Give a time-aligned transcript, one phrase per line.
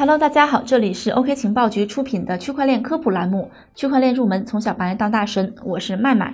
[0.00, 6.32] Hello，大家好，这里是 OK 情报局出品的区块链科普栏目《区块链入门：从小白到大神》，我是麦麦。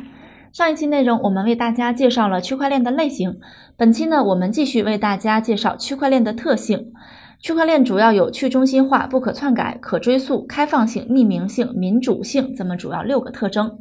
[0.52, 3.40] 上一期内容我们为大家介绍了区块链的类型，
[3.76, 6.92] 本期呢，我们继续为大家介绍区块链的特性。
[7.40, 13.80] 区块链主要有去中心化、不可篡改、可追溯、开放性、匿名性、民主性这么主要六个特征。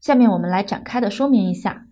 [0.00, 1.86] 下面我们来展开的说明一下。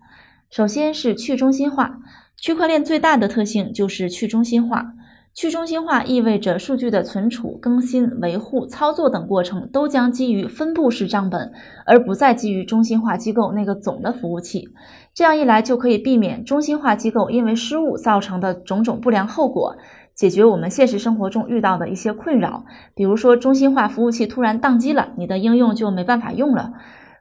[0.49, 1.97] 首先是去中心化，
[2.37, 4.93] 区块链最大的特性就是去中心化。
[5.33, 11.51] 去中心化意味着数据的存储、更新、维护、操作等过程都将基于分布式账本，
[11.87, 14.69] 而不再基于中心化机构那个总的服务器。
[15.15, 19.75] 这样一来，就可以避免中心化机构因为失误造成的种种不良后果，
[20.13, 22.65] 解决我们现实生活中遇到的一些困扰。
[22.93, 26.73] 比如说，中心化服务器突然宕机了，你的应用就没办法用了；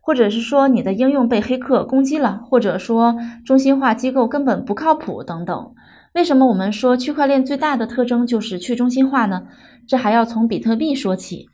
[0.05, 3.15] 或者是说，你的应用被黑客攻击了；或者说，
[3.47, 5.73] 中心化机构根本不靠谱等等。
[6.13, 9.45] 为什么我们说区块链最大的特征就是去中心化呢？
[9.87, 11.47] 这还要从比特币说起。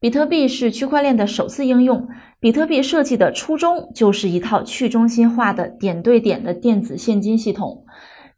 [0.00, 2.08] 比特币是区块链的首次应用。
[2.40, 7.84] 比特币设计的初衷就是一套去中心化的点对点的电子现金系统。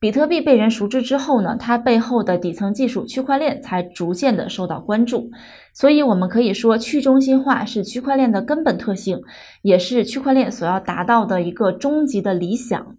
[0.02, 5.30] 比特币被人熟知之后呢，它背后的底层技术区块链才逐渐的受到关注。
[5.72, 9.22] 所以，我们可以说去中心化是区块链的根本特性，
[9.62, 12.96] 也是区块链所要达到的一个终极的理想。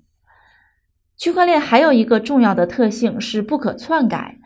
[1.17, 4.37] 区块链还有一个重要的特性是不可篡改。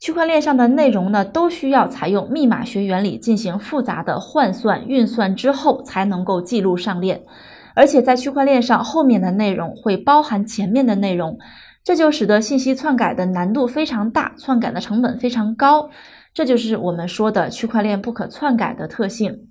[0.00, 7.22] 区块链上的内容呢，都需要采用密码学原理进行复杂的换算运算之后，才能够记录上链。
[7.76, 11.38] 而且在区块链上，后面的内容会包含前面的内容，
[11.84, 15.90] 这就使得信息篡改的难度非常大，篡改的成本非常高。
[16.32, 19.48] 这就是我们说的区块链不可篡改的特性。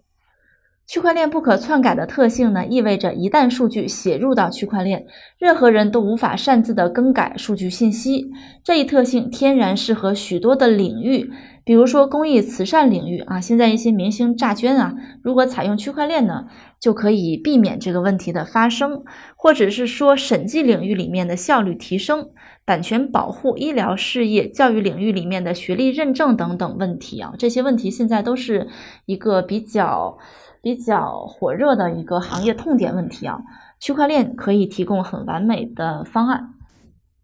[0.87, 5.05] 区块链不可篡改的特性呢，意味着一旦数据写入到区块链，
[5.37, 8.29] 任何人都无法擅自的更改数据信息。
[8.63, 11.31] 这一特性天然适合许多的领域，
[11.63, 16.47] 比如说公益慈善领域啊，现在一些明星诈捐啊，如果采用区块链呢，
[16.79, 19.03] 就可以避免这个问题的发生，
[19.35, 22.29] 或者是说审计领域里面的效率提升，
[22.65, 28.67] 版权保护、医疗事业、教育领域里面的学历认证等等问题啊，这些问题现在都是
[29.05, 30.17] 一个比较。
[30.63, 33.39] 比较火热的一个行业痛点问题啊，
[33.79, 36.53] 区块链可以提供很完美的方案。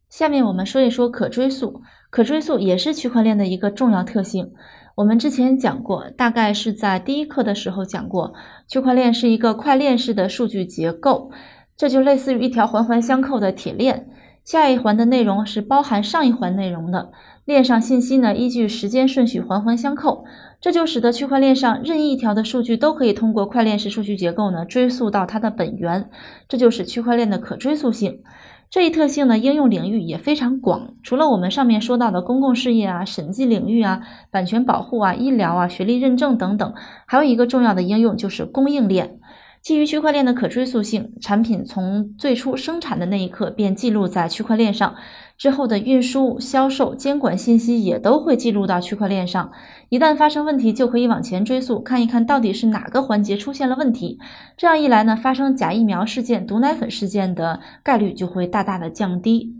[0.10, 4.52] 下面我们说一说可追溯，可追溯也是区块链的一个重要特性。
[4.96, 8.34] 我们之前讲过，大概是在第一课的时候讲过，
[8.68, 11.30] 区块链是一个块链式的数据结构，
[11.76, 14.08] 这就类似于一条环环相扣的铁链，
[14.46, 17.12] 下一环的内容是包含上一环内容的，
[17.44, 20.24] 链上信息呢依据时间顺序环环相扣。
[20.60, 26.10] 这就使得区块链上任意一条的数据都可以通过块链式数据结构呢追溯到它的本源，
[26.48, 28.24] 这就是区块链的可追溯性。
[28.70, 36.74] 这一特性呢应用领域也非常广，除了我们上面说到的公共事业啊、审计领域啊、版权保护啊、医疗啊、学历认证等等，
[37.06, 39.20] 还有一个重要的应用就是供应链。
[39.62, 44.96] 基于区块链的可追溯性，产品从最初生产的那一刻便记录在区块链上。
[45.38, 49.52] 之后的运输、销售、监管信息也都会记录到区块链上。
[49.90, 54.18] 一旦发生问题，就可以往前追溯，看一看到底是哪个环节出现了问题。
[54.58, 59.56] 这样一来呢，发生假疫苗事件、毒奶粉事件的概率就会大大的降低。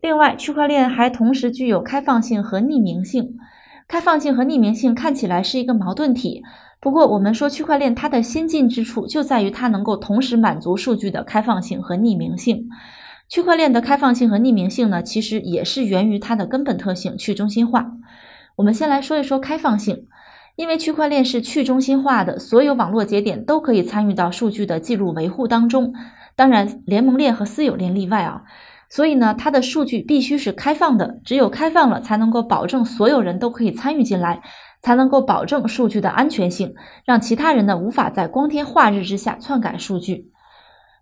[0.00, 3.36] 另外，区块链还同时具有开放性和匿名性。
[3.88, 6.42] 开放性和匿名性看起来是一个矛盾体，
[6.80, 12.68] 不过我们说区块链它的先进之处就在于它能够同时满足数据的开放性和匿名性。
[13.28, 17.92] 区块链的开放性和匿名性呢，其实也是源于它的根本特性——去中心化。
[18.54, 20.06] 我们先来说一说开放性，
[20.54, 25.92] 因为区块链是去中心化的，所有网络节点都可以参与到数据的记录维护当中，
[26.36, 28.42] 当然联盟链和私有链例外啊。
[28.88, 34.40] 所以呢，它的数据必须是开放的，只有开放了，才能够保证所有人都可以参与进来，
[34.80, 36.72] 才能够保证数据的安全性，
[37.04, 40.30] 让其他人呢无法在光天化日之下篡改数据。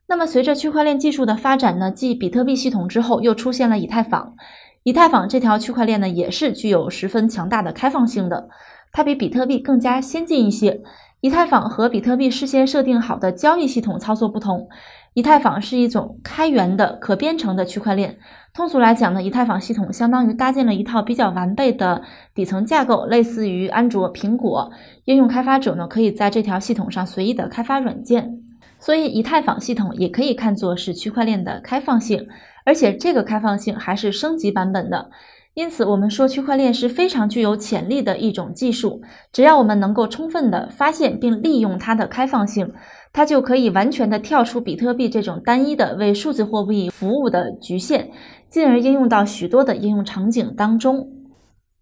[0.06, 4.34] 那么，随着区块链技术的发展呢，继比特币系统之后，又出现了以太坊。
[4.82, 8.48] 以太坊这条区块链呢，也是具有十分强大的开放性的，
[8.92, 10.82] 它比比特币更加先进一些。
[11.22, 14.68] 以太坊和比特币事先设定好的交易系统操作不同，
[15.14, 18.18] 以太坊是一种开源的可编程的区块链。
[18.52, 22.02] 通俗来讲呢，以太坊系统相当于搭建了一套比较完备的
[22.34, 24.70] 底层架构，类似于安卓、苹果。
[25.06, 28.42] 应用开发者呢，可以在这条系统上随意的开发软件。
[28.84, 32.28] 所以，以太坊系统也可以看作是区块链的开放性，
[32.66, 35.08] 而且这个开放性还是升级版本的。
[35.54, 39.00] 因此，我们说区块链是非常具有潜力的一种技术。
[39.32, 42.70] 只要我们能够充分的发现并利用它的开放性，
[43.10, 48.10] 它就可以完全的跳出比特币这种单一的为数字货币服务的局限，
[48.50, 51.08] 进而应用到许多的应用场景当中。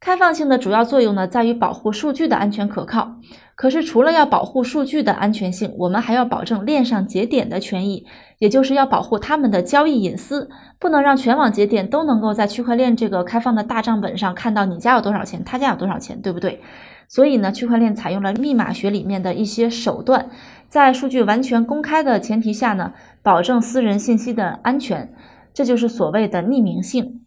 [0.03, 3.21] 开放性的主要作用呢，在于保护数据的安全可靠。
[3.55, 8.05] 可是，除了要保护数据的安全性，我们还要保证链上节点的权益，
[8.41, 10.51] 也就是要保护他们的交易隐私，
[10.81, 16.61] 不能让全网节点都能够在区块链这个开放的大账本上看到你家有多少钱，他家有多少钱，对不对？
[17.07, 20.31] 所以呢，区块链采用了密码学里面的一些手段，
[20.67, 25.15] 在数据完全公开的前提下呢，保证私人信息的安全，
[25.55, 27.22] 这就是所谓的匿名性。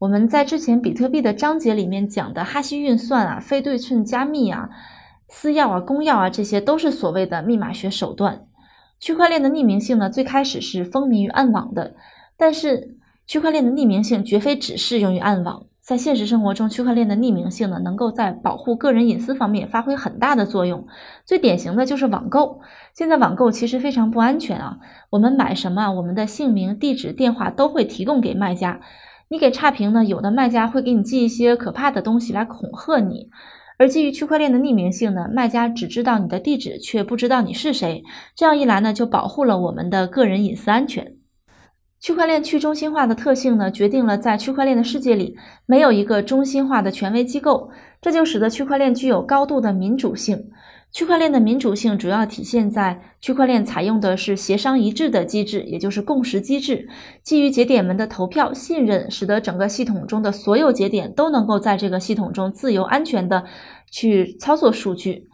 [0.00, 4.70] 我们在之前比特币的章节里面讲的哈希运算啊、非对称加密啊、
[5.28, 8.46] 私钥啊、公钥啊，这些都是所谓的密码学手段。
[8.98, 11.96] 区块链的匿名性呢，最开始是风靡于暗网的，
[12.38, 15.66] 但是区块链的匿名性绝非只适用于暗网。
[15.82, 20.86] 在现实生活中，区块链的匿名性呢，能够在保护个人隐私方面发挥很大的作用。
[21.26, 22.62] 最典型的就是网购。
[22.94, 24.78] 现在网购其实非常不安全啊，
[25.10, 28.80] 我们买什么，我们的姓名、地址、电话都会提供给卖家。
[29.32, 33.30] 你给差评呢，有的卖家会给你寄一些可怕的东西来恐吓你，
[33.78, 38.02] 而基于区块链的匿名性呢，卖家只知道你的地址，却不知道你是谁。
[38.34, 41.14] 这样一来呢，就保护了我们的个人隐私安全。
[42.00, 47.70] 区块链去中心化的特性呢，决定了在区块链的世界里没有一个中心化的权威机构，
[48.02, 50.50] 这就使得区块链具有高度的民主性。
[50.92, 56.88] 区块链的民主性主要体现在区块链采用的是协商一致的机制，也就是共识机制。
[57.22, 63.44] 基于节点们的投票信任，使得整个系统中的所有节点都能够在这个系统中自由安全的
[63.90, 65.28] 去操作数据。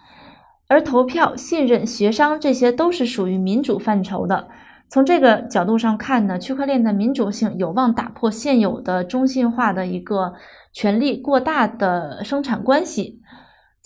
[0.69, 4.49] 而投票、信任、协商这些都是属于民主范畴的。
[4.88, 10.35] 从这个角度上看呢，区块链的民主性有望打破现有的中心化的一个
[10.73, 13.20] 权力过大的生产关系。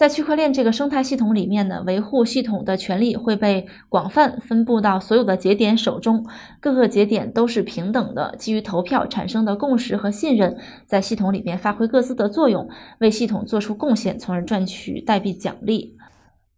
[0.01, 6.25] 在区块链这个生态系统里面呢，维护系统的权利会被广泛分布到所有的节点手中，
[6.59, 10.57] 各个节点都是平等的，基于投票产生的共识和信任，
[10.87, 12.67] 在系统里面发挥各自的作用，
[13.01, 15.99] 为系统做出贡献，从而赚取代币奖励。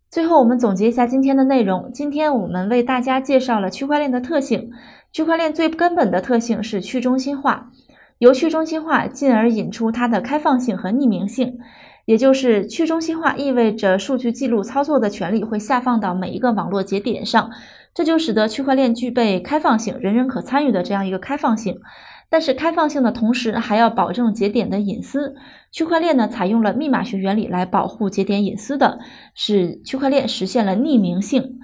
[0.08, 1.90] 最后，我们总结一下今天的内容。
[1.92, 4.70] 今天我们为大家介绍了区块链的特性。
[5.12, 7.72] 区块链最根本的特性是去中心化，
[8.18, 11.58] 由去中心化进而引出它的开放性和匿名性。
[12.04, 17.50] 也就是去中心化意味着数据记录操作的权利会下放到每一个网络节点上，
[17.94, 21.78] 这就使得区块链具备开放性、人人可参与的这样一个开放性。
[22.28, 25.34] 但是开放性的同时，还要保证节点的隐私。
[25.70, 28.98] 区块链呢，采用了密码学原理来保护节点隐私的，
[29.34, 31.58] 使区块链实现了匿名性。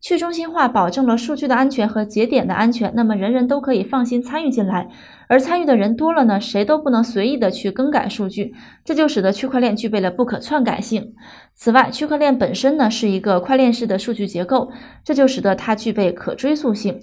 [0.00, 4.88] 去中心化保证了数据的安全和节点的安全，那么人人都可以放心参与进来。
[5.28, 8.54] 而参与的人多了呢，谁都不能随意的去更改数据，
[8.84, 11.14] 这就使得区块链具备了不可篡改性。
[11.54, 14.70] 此外，区块链本身呢是一个块链式的数据结构，
[15.02, 17.00] 这就使得它具备可追溯性。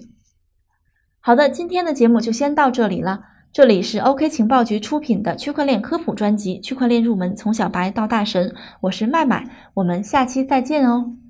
[1.20, 3.20] 好的，今天的节目就先到这里了。
[3.52, 8.48] 这里是 OK 情报局出品的区块链科普专辑《区块链入门：从小白到大神》，
[8.80, 11.23] 我是麦麦，我们下期再见哦。